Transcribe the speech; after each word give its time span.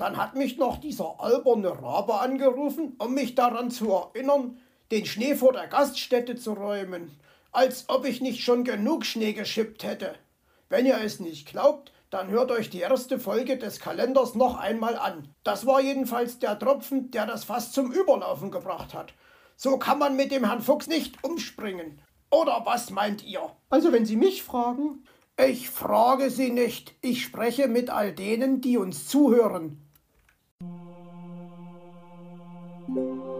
Dann 0.00 0.16
hat 0.16 0.34
mich 0.34 0.56
noch 0.56 0.78
dieser 0.78 1.20
alberne 1.20 1.82
Rabe 1.82 2.20
angerufen, 2.20 2.96
um 2.98 3.12
mich 3.12 3.34
daran 3.34 3.70
zu 3.70 3.90
erinnern, 3.90 4.58
den 4.90 5.04
Schnee 5.04 5.34
vor 5.34 5.52
der 5.52 5.66
Gaststätte 5.66 6.36
zu 6.36 6.54
räumen, 6.54 7.10
als 7.52 7.84
ob 7.88 8.06
ich 8.06 8.22
nicht 8.22 8.42
schon 8.42 8.64
genug 8.64 9.04
Schnee 9.04 9.34
geschippt 9.34 9.84
hätte. 9.84 10.14
Wenn 10.70 10.86
ihr 10.86 10.98
es 11.04 11.20
nicht 11.20 11.46
glaubt, 11.50 11.92
dann 12.08 12.30
hört 12.30 12.50
euch 12.50 12.70
die 12.70 12.80
erste 12.80 13.18
Folge 13.18 13.58
des 13.58 13.78
Kalenders 13.78 14.34
noch 14.34 14.56
einmal 14.56 14.96
an. 14.96 15.34
Das 15.44 15.66
war 15.66 15.82
jedenfalls 15.82 16.38
der 16.38 16.58
Tropfen, 16.58 17.10
der 17.10 17.26
das 17.26 17.44
Fass 17.44 17.70
zum 17.70 17.92
Überlaufen 17.92 18.50
gebracht 18.50 18.94
hat. 18.94 19.12
So 19.56 19.76
kann 19.76 19.98
man 19.98 20.16
mit 20.16 20.32
dem 20.32 20.46
Herrn 20.46 20.62
Fuchs 20.62 20.86
nicht 20.86 21.22
umspringen. 21.22 22.00
Oder 22.30 22.62
was 22.64 22.88
meint 22.88 23.22
ihr? 23.22 23.50
Also 23.68 23.92
wenn 23.92 24.06
Sie 24.06 24.16
mich 24.16 24.44
fragen. 24.44 25.04
Ich 25.38 25.68
frage 25.68 26.30
Sie 26.30 26.50
nicht. 26.50 26.94
Ich 27.02 27.22
spreche 27.22 27.68
mit 27.68 27.90
all 27.90 28.14
denen, 28.14 28.62
die 28.62 28.78
uns 28.78 29.06
zuhören. 29.06 29.89
Thank 32.94 33.14
you. 33.14 33.39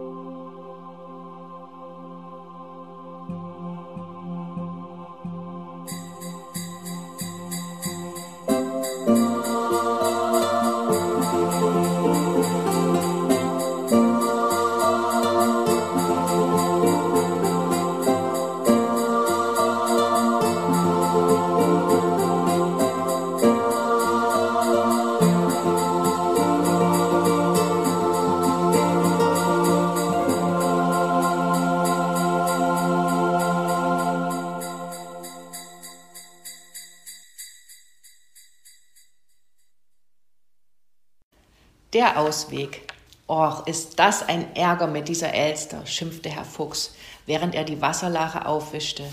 Der 41.93 42.17
Ausweg. 42.17 42.83
Och, 43.27 43.67
ist 43.67 43.99
das 43.99 44.23
ein 44.23 44.55
Ärger 44.55 44.87
mit 44.87 45.09
dieser 45.09 45.33
Elster, 45.33 45.85
schimpfte 45.85 46.29
Herr 46.29 46.45
Fuchs, 46.45 46.95
während 47.25 47.53
er 47.53 47.65
die 47.65 47.81
Wasserlache 47.81 48.45
aufwischte. 48.45 49.03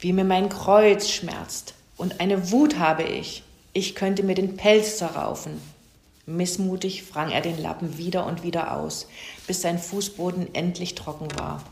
Wie 0.00 0.14
mir 0.14 0.24
mein 0.24 0.48
Kreuz 0.48 1.10
schmerzt. 1.10 1.74
Und 1.98 2.18
eine 2.20 2.50
Wut 2.50 2.78
habe 2.78 3.02
ich. 3.02 3.42
Ich 3.74 3.94
könnte 3.94 4.22
mir 4.22 4.34
den 4.34 4.56
Pelz 4.56 4.96
zerraufen. 4.96 5.60
Missmutig 6.24 7.02
frang 7.02 7.30
er 7.30 7.42
den 7.42 7.60
Lappen 7.60 7.98
wieder 7.98 8.24
und 8.24 8.42
wieder 8.42 8.72
aus, 8.72 9.08
bis 9.46 9.60
sein 9.60 9.78
Fußboden 9.78 10.54
endlich 10.54 10.94
trocken 10.94 11.28
war. 11.38 11.62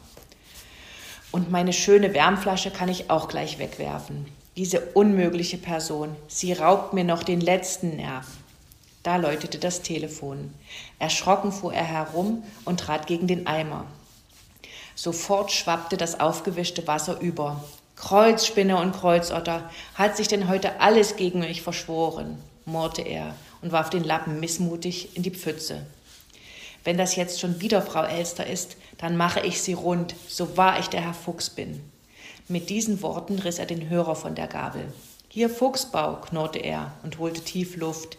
Und 1.32 1.50
meine 1.50 1.72
schöne 1.72 2.12
Wärmflasche 2.12 2.70
kann 2.70 2.90
ich 2.90 3.08
auch 3.08 3.28
gleich 3.28 3.58
wegwerfen. 3.58 4.26
Diese 4.58 4.80
unmögliche 4.92 5.56
Person, 5.56 6.14
sie 6.28 6.52
raubt 6.52 6.92
mir 6.92 7.04
noch 7.04 7.22
den 7.22 7.40
letzten 7.40 7.96
Nerv. 7.96 8.26
Da 9.04 9.16
läutete 9.16 9.58
das 9.58 9.82
Telefon. 9.82 10.52
Erschrocken 10.98 11.52
fuhr 11.52 11.74
er 11.74 11.84
herum 11.84 12.42
und 12.64 12.80
trat 12.80 13.06
gegen 13.06 13.26
den 13.26 13.46
Eimer. 13.46 13.86
Sofort 14.94 15.52
schwappte 15.52 15.98
das 15.98 16.20
aufgewischte 16.20 16.86
Wasser 16.86 17.20
über. 17.20 17.62
Kreuzspinne 17.96 18.78
und 18.78 18.92
Kreuzotter, 18.92 19.70
hat 19.94 20.16
sich 20.16 20.26
denn 20.26 20.48
heute 20.48 20.80
alles 20.80 21.16
gegen 21.16 21.40
mich 21.40 21.60
verschworen, 21.60 22.38
murrte 22.64 23.02
er 23.02 23.34
und 23.60 23.72
warf 23.72 23.90
den 23.90 24.04
Lappen 24.04 24.40
missmutig 24.40 25.14
in 25.16 25.22
die 25.22 25.30
Pfütze. 25.30 25.86
Wenn 26.82 26.96
das 26.96 27.14
jetzt 27.14 27.40
schon 27.40 27.60
wieder 27.60 27.82
Frau 27.82 28.04
Elster 28.04 28.46
ist, 28.46 28.76
dann 28.96 29.18
mache 29.18 29.40
ich 29.40 29.60
sie 29.60 29.74
rund, 29.74 30.14
so 30.28 30.56
wahr 30.56 30.78
ich 30.80 30.88
der 30.88 31.02
Herr 31.02 31.14
Fuchs 31.14 31.50
bin. 31.50 31.82
Mit 32.48 32.70
diesen 32.70 33.02
Worten 33.02 33.38
riss 33.38 33.58
er 33.58 33.66
den 33.66 33.90
Hörer 33.90 34.16
von 34.16 34.34
der 34.34 34.46
Gabel. 34.46 34.92
Hier 35.28 35.50
Fuchsbau, 35.50 36.16
knurrte 36.16 36.58
er 36.58 36.92
und 37.02 37.18
holte 37.18 37.42
tief 37.42 37.76
Luft. 37.76 38.18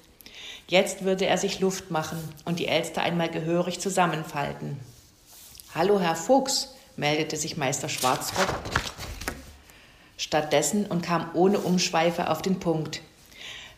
Jetzt 0.68 1.04
würde 1.04 1.26
er 1.28 1.38
sich 1.38 1.60
Luft 1.60 1.92
machen 1.92 2.18
und 2.44 2.60
die 2.60 2.68
Elster 2.68 3.02
einmal 3.02 3.30
gehörig 3.30 3.80
zusammenfalten. 3.80 4.80
Hallo, 5.76 6.00
Herr 6.00 6.16
Fuchs, 6.16 6.74
meldete 6.96 7.38
sich 7.38 7.58
Meister 7.58 7.90
Schwarzrock 7.90 8.48
stattdessen 10.18 10.86
und 10.86 11.04
kam 11.04 11.30
ohne 11.34 11.60
Umschweife 11.60 12.30
auf 12.30 12.42
den 12.42 12.60
Punkt. 12.60 13.02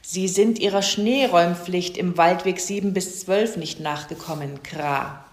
Sie 0.01 0.27
sind 0.27 0.59
Ihrer 0.59 0.81
Schneeräumpflicht 0.81 1.97
im 1.97 2.17
Waldweg 2.17 2.59
7 2.59 2.93
bis 2.93 3.21
12 3.21 3.57
nicht 3.57 3.79
nachgekommen, 3.79 4.63
Kra. 4.63 5.25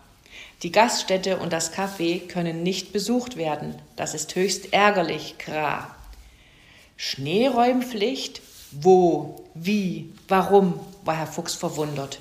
Die 0.62 0.72
Gaststätte 0.72 1.36
und 1.36 1.52
das 1.52 1.72
Café 1.72 2.26
können 2.26 2.62
nicht 2.62 2.92
besucht 2.92 3.36
werden. 3.36 3.76
Das 3.96 4.14
ist 4.14 4.34
höchst 4.34 4.72
ärgerlich, 4.72 5.36
Kra. 5.38 5.94
Schneeräumpflicht? 6.96 8.40
Wo? 8.80 9.44
Wie? 9.54 10.12
Warum? 10.28 10.80
war 11.04 11.16
Herr 11.16 11.26
Fuchs 11.26 11.54
verwundert. 11.54 12.20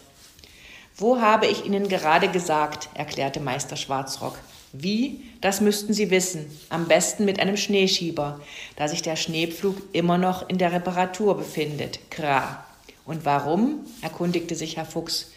Wo 0.95 1.19
habe 1.19 1.47
ich 1.47 1.65
Ihnen 1.65 1.87
gerade 1.87 2.27
gesagt, 2.27 2.89
erklärte 2.93 3.39
Meister 3.39 3.75
Schwarzrock. 3.75 4.37
Wie? 4.73 5.21
Das 5.41 5.61
müssten 5.61 5.93
Sie 5.93 6.09
wissen. 6.11 6.45
Am 6.69 6.87
besten 6.87 7.25
mit 7.25 7.39
einem 7.39 7.57
Schneeschieber, 7.57 8.39
da 8.75 8.87
sich 8.87 9.01
der 9.01 9.15
Schneepflug 9.15 9.77
immer 9.93 10.17
noch 10.17 10.47
in 10.49 10.57
der 10.57 10.71
Reparatur 10.71 11.37
befindet. 11.37 12.11
Kra. 12.11 12.65
Und 13.05 13.25
warum? 13.25 13.85
erkundigte 14.01 14.55
sich 14.55 14.77
Herr 14.77 14.85
Fuchs 14.85 15.31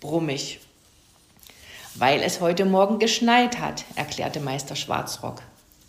brummig. 0.00 0.60
Weil 1.94 2.22
es 2.22 2.40
heute 2.40 2.64
Morgen 2.64 2.98
geschneit 2.98 3.58
hat, 3.58 3.84
erklärte 3.96 4.40
Meister 4.40 4.76
Schwarzrock. 4.76 5.42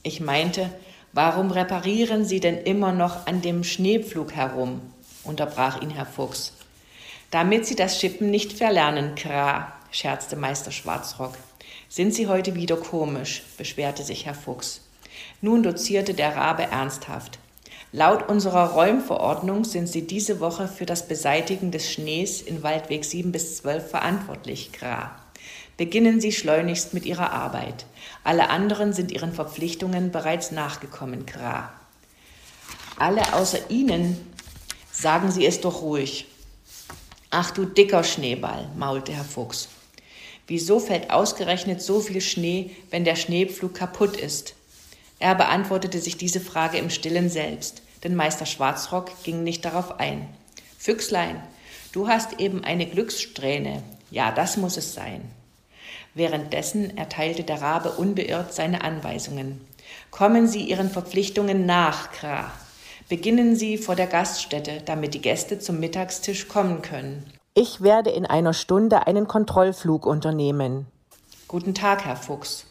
Ich 0.03 0.19
meinte, 0.19 0.69
warum 1.13 1.51
reparieren 1.51 2.25
Sie 2.25 2.39
denn 2.39 2.57
immer 2.57 2.91
noch 2.91 3.25
an 3.27 3.41
dem 3.41 3.63
Schneepflug 3.63 4.33
herum? 4.33 4.81
unterbrach 5.23 5.81
ihn 5.81 5.89
Herr 5.89 6.05
Fuchs. 6.05 6.53
Damit 7.31 7.65
Sie 7.65 7.75
das 7.75 7.99
Schippen 7.99 8.29
nicht 8.29 8.53
verlernen, 8.53 9.15
Kra, 9.15 9.71
scherzte 9.91 10.35
Meister 10.35 10.71
Schwarzrock. 10.71 11.33
Sind 11.87 12.13
Sie 12.13 12.27
heute 12.27 12.55
wieder 12.55 12.75
komisch, 12.75 13.43
beschwerte 13.57 14.03
sich 14.03 14.25
Herr 14.25 14.35
Fuchs. 14.35 14.81
Nun 15.41 15.63
dozierte 15.63 16.13
der 16.13 16.35
Rabe 16.35 16.63
ernsthaft. 16.63 17.39
Laut 17.91 18.27
unserer 18.27 18.71
Räumverordnung 18.71 19.65
sind 19.65 19.87
Sie 19.87 20.07
diese 20.07 20.39
Woche 20.39 20.67
für 20.67 20.85
das 20.85 21.07
Beseitigen 21.07 21.69
des 21.69 21.91
Schnees 21.91 22.41
in 22.41 22.63
Waldweg 22.63 23.05
7 23.05 23.31
bis 23.31 23.57
12 23.57 23.89
verantwortlich, 23.89 24.71
Kra. 24.71 25.22
Beginnen 25.77 26.21
Sie 26.21 26.31
schleunigst 26.31 26.93
mit 26.93 27.05
Ihrer 27.05 27.31
Arbeit. 27.31 27.85
Alle 28.23 28.49
anderen 28.49 28.93
sind 28.93 29.11
Ihren 29.11 29.33
Verpflichtungen 29.33 30.11
bereits 30.11 30.51
nachgekommen, 30.51 31.25
Kra. 31.25 31.73
Alle 32.97 33.33
außer 33.33 33.69
Ihnen, 33.69 34.17
sagen 34.91 35.31
Sie 35.31 35.45
es 35.45 35.61
doch 35.61 35.81
ruhig, 35.81 36.27
Ach 37.31 37.49
du 37.49 37.65
dicker 37.65 38.03
Schneeball, 38.03 38.69
maulte 38.77 39.11
Herr 39.11 39.23
Fuchs. 39.23 39.67
Wieso 40.45 40.79
fällt 40.79 41.09
ausgerechnet 41.09 41.81
so 41.81 41.99
viel 41.99 42.21
Schnee, 42.21 42.69
wenn 42.91 43.05
der 43.05 43.15
Schneepflug 43.15 43.73
kaputt 43.73 44.15
ist? 44.15 44.53
Er 45.17 45.33
beantwortete 45.33 45.99
sich 45.99 46.17
diese 46.17 46.39
Frage 46.39 46.77
im 46.77 46.91
stillen 46.91 47.31
selbst, 47.31 47.81
denn 48.03 48.15
Meister 48.15 48.45
Schwarzrock 48.45 49.23
ging 49.23 49.43
nicht 49.43 49.65
darauf 49.65 49.99
ein. 49.99 50.29
Füchslein, 50.77 51.41
du 51.91 52.07
hast 52.07 52.39
eben 52.39 52.63
eine 52.63 52.85
Glückssträhne. 52.85 53.81
Ja, 54.11 54.31
das 54.31 54.57
muss 54.57 54.77
es 54.77 54.93
sein. 54.93 55.23
Währenddessen 56.15 56.97
erteilte 56.97 57.43
der 57.43 57.61
Rabe 57.61 57.91
unbeirrt 57.91 58.53
seine 58.53 58.83
Anweisungen. 58.83 59.61
Kommen 60.11 60.47
Sie 60.47 60.61
Ihren 60.61 60.89
Verpflichtungen 60.89 61.65
nach, 61.65 62.11
Kra. 62.11 62.51
Beginnen 63.09 63.55
Sie 63.55 63.77
vor 63.77 63.95
der 63.95 64.07
Gaststätte, 64.07 64.81
damit 64.85 65.13
die 65.13 65.21
Gäste 65.21 65.59
zum 65.59 65.79
Mittagstisch 65.79 66.47
kommen 66.47 66.81
können. 66.81 67.25
Ich 67.55 67.81
werde 67.81 68.09
in 68.11 68.25
einer 68.25 68.53
Stunde 68.53 69.05
einen 69.07 69.27
Kontrollflug 69.27 70.05
unternehmen. 70.05 70.87
Guten 71.47 71.75
Tag, 71.75 72.05
Herr 72.05 72.15
Fuchs. 72.15 72.65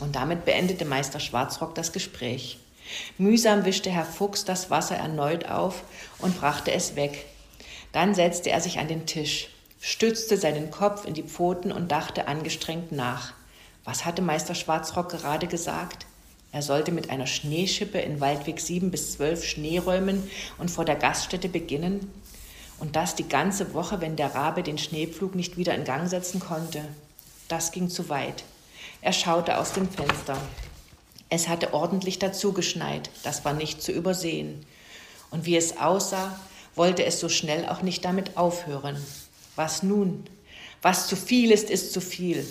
Und 0.00 0.16
damit 0.16 0.44
beendete 0.44 0.84
Meister 0.84 1.20
Schwarzrock 1.20 1.74
das 1.74 1.92
Gespräch. 1.92 2.58
Mühsam 3.18 3.64
wischte 3.64 3.90
Herr 3.90 4.04
Fuchs 4.04 4.44
das 4.44 4.70
Wasser 4.70 4.96
erneut 4.96 5.48
auf 5.48 5.82
und 6.18 6.40
brachte 6.40 6.72
es 6.72 6.96
weg. 6.96 7.26
Dann 7.92 8.14
setzte 8.14 8.50
er 8.50 8.60
sich 8.60 8.78
an 8.78 8.88
den 8.88 9.06
Tisch, 9.06 9.48
stützte 9.84 10.36
seinen 10.36 10.70
Kopf 10.70 11.04
in 11.04 11.12
die 11.12 11.24
Pfoten 11.24 11.72
und 11.72 11.90
dachte 11.90 12.28
angestrengt 12.28 12.92
nach. 12.92 13.34
Was 13.84 14.04
hatte 14.04 14.22
Meister 14.22 14.54
Schwarzrock 14.54 15.08
gerade 15.08 15.48
gesagt? 15.48 16.06
Er 16.52 16.62
sollte 16.62 16.92
mit 16.92 17.10
einer 17.10 17.26
Schneeschippe 17.26 17.98
in 17.98 18.20
Waldweg 18.20 18.60
7 18.60 18.92
bis 18.92 19.14
12 19.14 19.44
Schnee 19.44 19.78
räumen 19.78 20.30
und 20.58 20.70
vor 20.70 20.84
der 20.84 20.94
Gaststätte 20.94 21.48
beginnen. 21.48 22.12
Und 22.78 22.94
das 22.94 23.16
die 23.16 23.28
ganze 23.28 23.74
Woche, 23.74 24.00
wenn 24.00 24.14
der 24.14 24.36
Rabe 24.36 24.62
den 24.62 24.78
Schneepflug 24.78 25.34
nicht 25.34 25.56
wieder 25.56 25.74
in 25.74 25.82
Gang 25.82 26.08
setzen 26.08 26.38
konnte. 26.38 26.84
Das 27.48 27.72
ging 27.72 27.90
zu 27.90 28.08
weit. 28.08 28.44
Er 29.00 29.12
schaute 29.12 29.58
aus 29.58 29.72
dem 29.72 29.90
Fenster. 29.90 30.40
Es 31.28 31.48
hatte 31.48 31.74
ordentlich 31.74 32.20
dazu 32.20 32.52
geschneit, 32.52 33.10
das 33.24 33.44
war 33.44 33.52
nicht 33.52 33.82
zu 33.82 33.90
übersehen. 33.90 34.64
Und 35.32 35.44
wie 35.44 35.56
es 35.56 35.78
aussah, 35.78 36.38
wollte 36.76 37.04
es 37.04 37.18
so 37.18 37.28
schnell 37.28 37.68
auch 37.68 37.82
nicht 37.82 38.04
damit 38.04 38.36
aufhören. 38.36 38.96
Was 39.56 39.82
nun? 39.82 40.24
Was 40.80 41.08
zu 41.08 41.16
viel 41.16 41.50
ist, 41.50 41.68
ist 41.68 41.92
zu 41.92 42.00
viel. 42.00 42.46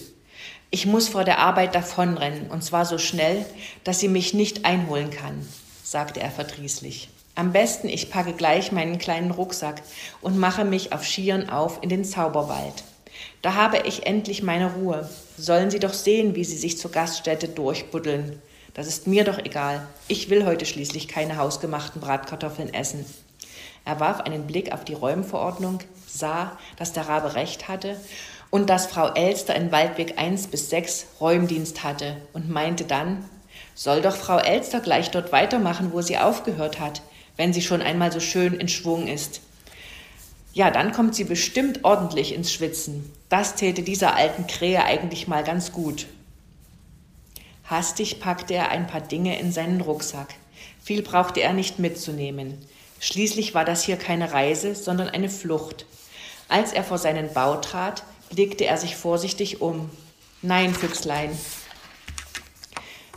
Ich 0.69 0.85
muss 0.85 1.09
vor 1.09 1.23
der 1.23 1.39
Arbeit 1.39 1.73
davonrennen, 1.73 2.49
und 2.49 2.63
zwar 2.63 2.85
so 2.85 2.97
schnell, 2.97 3.45
dass 3.83 3.99
sie 3.99 4.07
mich 4.07 4.33
nicht 4.33 4.65
einholen 4.65 5.09
kann, 5.09 5.45
sagte 5.83 6.19
er 6.19 6.31
verdrießlich. 6.31 7.09
Am 7.33 7.51
besten, 7.51 7.89
ich 7.89 8.09
packe 8.09 8.33
gleich 8.33 8.71
meinen 8.71 8.99
kleinen 8.99 9.31
Rucksack 9.31 9.81
und 10.21 10.37
mache 10.37 10.63
mich 10.63 10.93
auf 10.93 11.05
Skiern 11.05 11.49
auf 11.49 11.79
in 11.81 11.89
den 11.89 12.05
Zauberwald. 12.05 12.83
Da 13.41 13.55
habe 13.55 13.79
ich 13.85 14.05
endlich 14.05 14.43
meine 14.43 14.73
Ruhe. 14.73 15.09
Sollen 15.37 15.71
Sie 15.71 15.79
doch 15.79 15.93
sehen, 15.93 16.35
wie 16.35 16.43
Sie 16.43 16.57
sich 16.57 16.77
zur 16.77 16.91
Gaststätte 16.91 17.47
durchbuddeln. 17.47 18.39
Das 18.73 18.87
ist 18.87 19.07
mir 19.07 19.23
doch 19.23 19.39
egal. 19.39 19.87
Ich 20.07 20.29
will 20.29 20.45
heute 20.45 20.65
schließlich 20.65 21.07
keine 21.07 21.37
hausgemachten 21.37 21.99
Bratkartoffeln 21.99 22.73
essen. 22.73 23.05
Er 23.85 23.99
warf 23.99 24.21
einen 24.21 24.47
Blick 24.47 24.71
auf 24.71 24.85
die 24.85 24.93
Räumverordnung, 24.93 25.79
sah, 26.07 26.57
dass 26.77 26.93
der 26.93 27.07
Rabe 27.07 27.35
recht 27.35 27.67
hatte 27.67 27.99
und 28.49 28.69
dass 28.69 28.85
Frau 28.85 29.13
Elster 29.13 29.55
in 29.55 29.71
Waldweg 29.71 30.17
1 30.17 30.47
bis 30.47 30.69
6 30.69 31.07
Räumdienst 31.19 31.83
hatte 31.83 32.17
und 32.33 32.49
meinte 32.49 32.83
dann, 32.83 33.25
soll 33.73 34.01
doch 34.01 34.15
Frau 34.15 34.37
Elster 34.37 34.81
gleich 34.81 35.09
dort 35.09 35.31
weitermachen, 35.31 35.91
wo 35.93 36.01
sie 36.01 36.17
aufgehört 36.17 36.79
hat, 36.79 37.01
wenn 37.37 37.53
sie 37.53 37.61
schon 37.61 37.81
einmal 37.81 38.11
so 38.11 38.19
schön 38.19 38.53
in 38.53 38.67
Schwung 38.67 39.07
ist. 39.07 39.41
Ja, 40.53 40.69
dann 40.69 40.91
kommt 40.91 41.15
sie 41.15 41.23
bestimmt 41.23 41.85
ordentlich 41.85 42.35
ins 42.35 42.51
Schwitzen. 42.51 43.11
Das 43.29 43.55
täte 43.55 43.83
dieser 43.83 44.15
alten 44.15 44.47
Krähe 44.47 44.83
eigentlich 44.83 45.27
mal 45.27 45.43
ganz 45.43 45.71
gut. 45.71 46.07
Hastig 47.63 48.19
packte 48.19 48.53
er 48.53 48.69
ein 48.69 48.85
paar 48.85 48.99
Dinge 48.99 49.39
in 49.39 49.53
seinen 49.53 49.79
Rucksack. 49.79 50.35
Viel 50.83 51.03
brauchte 51.03 51.39
er 51.39 51.53
nicht 51.53 51.79
mitzunehmen. 51.79 52.57
Schließlich 53.01 53.55
war 53.55 53.65
das 53.65 53.83
hier 53.83 53.97
keine 53.97 54.31
Reise, 54.31 54.75
sondern 54.75 55.09
eine 55.09 55.27
Flucht. 55.27 55.87
Als 56.47 56.71
er 56.71 56.83
vor 56.83 56.99
seinen 56.99 57.33
Bau 57.33 57.55
trat, 57.55 58.03
blickte 58.29 58.65
er 58.65 58.77
sich 58.77 58.95
vorsichtig 58.95 59.59
um. 59.59 59.89
Nein, 60.43 60.73
Füchslein. 60.73 61.31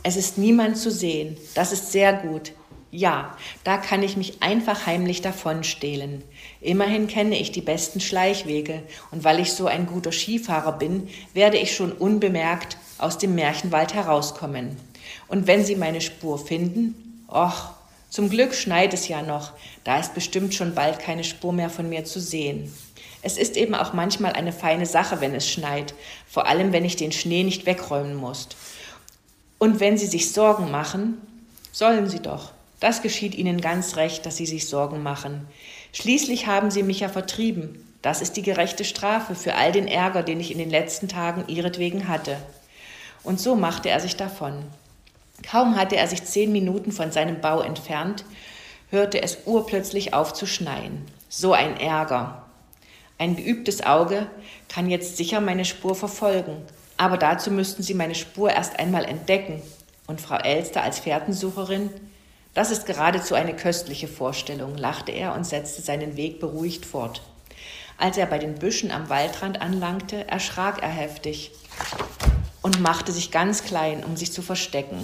Es 0.01 0.15
ist 0.15 0.39
niemand 0.39 0.77
zu 0.79 0.89
sehen. 0.89 1.37
Das 1.53 1.71
ist 1.71 1.91
sehr 1.91 2.13
gut. 2.13 2.51
Ja, 2.89 3.37
da 3.63 3.77
kann 3.77 4.01
ich 4.01 4.17
mich 4.17 4.41
einfach 4.41 4.87
heimlich 4.87 5.21
davonstehlen. 5.21 6.23
Immerhin 6.61 7.07
kenne 7.07 7.37
ich 7.37 7.51
die 7.51 7.61
besten 7.61 7.99
Schleichwege, 7.99 8.81
und 9.11 9.23
weil 9.23 9.39
ich 9.39 9.53
so 9.53 9.67
ein 9.67 9.85
guter 9.85 10.11
Skifahrer 10.11 10.71
bin, 10.71 11.09
werde 11.33 11.57
ich 11.57 11.75
schon 11.75 11.91
unbemerkt 11.91 12.77
aus 12.97 13.19
dem 13.19 13.35
Märchenwald 13.35 13.93
herauskommen. 13.93 14.77
Und 15.27 15.45
wenn 15.45 15.63
Sie 15.63 15.75
meine 15.75 16.01
Spur 16.01 16.39
finden, 16.39 17.23
och, 17.27 17.75
zum 18.15 18.29
Glück 18.29 18.55
schneit 18.55 18.93
es 18.93 19.09
ja 19.09 19.21
noch, 19.21 19.51
da 19.83 19.99
ist 19.99 20.13
bestimmt 20.13 20.53
schon 20.53 20.73
bald 20.73 20.99
keine 20.99 21.25
Spur 21.25 21.51
mehr 21.51 21.69
von 21.69 21.89
mir 21.89 22.05
zu 22.05 22.21
sehen. 22.21 22.73
Es 23.21 23.37
ist 23.37 23.57
eben 23.57 23.75
auch 23.75 23.91
manchmal 23.91 24.31
eine 24.31 24.53
feine 24.53 24.85
Sache, 24.85 25.19
wenn 25.19 25.35
es 25.35 25.49
schneit, 25.49 25.93
vor 26.25 26.47
allem 26.47 26.71
wenn 26.71 26.85
ich 26.85 26.95
den 26.95 27.11
Schnee 27.11 27.43
nicht 27.43 27.65
wegräumen 27.65 28.15
muss. 28.15 28.47
Und 29.57 29.81
wenn 29.81 29.97
Sie 29.97 30.05
sich 30.05 30.31
Sorgen 30.31 30.71
machen, 30.71 31.17
sollen 31.73 32.07
Sie 32.07 32.21
doch. 32.21 32.53
Das 32.79 33.01
geschieht 33.01 33.35
Ihnen 33.35 33.59
ganz 33.59 33.97
recht, 33.97 34.25
dass 34.25 34.37
Sie 34.37 34.45
sich 34.45 34.69
Sorgen 34.69 35.03
machen. 35.03 35.45
Schließlich 35.91 36.47
haben 36.47 36.71
Sie 36.71 36.83
mich 36.83 37.01
ja 37.01 37.09
vertrieben. 37.09 37.85
Das 38.01 38.21
ist 38.21 38.37
die 38.37 38.43
gerechte 38.43 38.85
Strafe 38.85 39.35
für 39.35 39.55
all 39.55 39.73
den 39.73 39.89
Ärger, 39.89 40.23
den 40.23 40.39
ich 40.39 40.53
in 40.53 40.57
den 40.57 40.69
letzten 40.69 41.09
Tagen 41.09 41.43
ihretwegen 41.49 42.07
hatte. 42.07 42.37
Und 43.23 43.41
so 43.41 43.57
machte 43.57 43.89
er 43.89 43.99
sich 43.99 44.15
davon. 44.15 44.63
Kaum 45.43 45.75
hatte 45.75 45.95
er 45.95 46.07
sich 46.07 46.23
zehn 46.23 46.51
Minuten 46.51 46.91
von 46.91 47.11
seinem 47.11 47.41
Bau 47.41 47.61
entfernt, 47.61 48.25
hörte 48.89 49.21
es 49.21 49.39
urplötzlich 49.45 50.13
auf 50.13 50.33
zu 50.33 50.45
schneien. 50.45 51.05
So 51.29 51.53
ein 51.53 51.79
Ärger. 51.79 52.45
Ein 53.17 53.35
geübtes 53.35 53.85
Auge 53.85 54.27
kann 54.69 54.89
jetzt 54.89 55.17
sicher 55.17 55.41
meine 55.41 55.65
Spur 55.65 55.95
verfolgen, 55.95 56.57
aber 56.97 57.17
dazu 57.17 57.51
müssten 57.51 57.83
Sie 57.83 57.93
meine 57.93 58.15
Spur 58.15 58.51
erst 58.51 58.79
einmal 58.79 59.05
entdecken. 59.05 59.61
Und 60.07 60.21
Frau 60.21 60.37
Elster 60.37 60.83
als 60.83 60.99
Fährtensucherin? 60.99 61.89
Das 62.53 62.71
ist 62.71 62.85
geradezu 62.85 63.35
eine 63.35 63.55
köstliche 63.55 64.07
Vorstellung, 64.07 64.75
lachte 64.75 65.11
er 65.11 65.33
und 65.33 65.45
setzte 65.45 65.81
seinen 65.81 66.15
Weg 66.15 66.39
beruhigt 66.39 66.85
fort. 66.85 67.21
Als 67.97 68.17
er 68.17 68.25
bei 68.25 68.37
den 68.37 68.55
Büschen 68.55 68.91
am 68.91 69.09
Waldrand 69.09 69.61
anlangte, 69.61 70.27
erschrak 70.27 70.81
er 70.81 70.89
heftig 70.89 71.51
und 72.65 72.81
machte 72.81 73.11
sich 73.11 73.29
ganz 73.29 73.63
klein, 73.63 74.03
um 74.03 74.17
sich 74.17 74.31
zu 74.31 74.41
verstecken. 74.41 74.97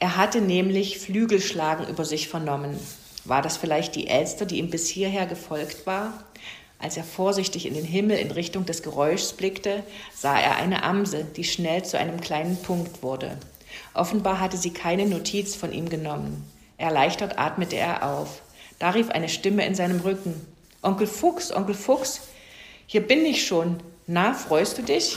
Er 0.00 0.16
hatte 0.16 0.40
nämlich 0.40 0.98
Flügelschlagen 0.98 1.86
über 1.86 2.04
sich 2.04 2.26
vernommen. 2.26 2.76
War 3.24 3.40
das 3.40 3.56
vielleicht 3.56 3.94
die 3.94 4.08
Elster, 4.08 4.46
die 4.46 4.58
ihm 4.58 4.68
bis 4.68 4.88
hierher 4.88 5.26
gefolgt 5.26 5.86
war? 5.86 6.24
Als 6.80 6.96
er 6.96 7.04
vorsichtig 7.04 7.66
in 7.66 7.74
den 7.74 7.84
Himmel 7.84 8.18
in 8.18 8.32
Richtung 8.32 8.66
des 8.66 8.82
Geräuschs 8.82 9.32
blickte, 9.32 9.84
sah 10.12 10.40
er 10.40 10.56
eine 10.56 10.82
Amsel, 10.82 11.24
die 11.36 11.44
schnell 11.44 11.84
zu 11.84 11.96
einem 11.96 12.20
kleinen 12.20 12.56
Punkt 12.56 13.00
wurde. 13.00 13.38
Offenbar 13.94 14.40
hatte 14.40 14.56
sie 14.56 14.72
keine 14.72 15.06
Notiz 15.06 15.54
von 15.54 15.72
ihm 15.72 15.88
genommen. 15.88 16.50
Erleichtert 16.78 17.38
atmete 17.38 17.76
er 17.76 18.10
auf. 18.10 18.42
Da 18.80 18.90
rief 18.90 19.08
eine 19.10 19.28
Stimme 19.28 19.64
in 19.64 19.76
seinem 19.76 20.00
Rücken. 20.00 20.34
Onkel 20.82 21.06
Fuchs, 21.06 21.52
Onkel 21.52 21.76
Fuchs, 21.76 22.22
hier 22.88 23.06
bin 23.06 23.24
ich 23.24 23.46
schon. 23.46 23.76
Na, 24.08 24.34
freust 24.34 24.78
du 24.78 24.82
dich? 24.82 25.16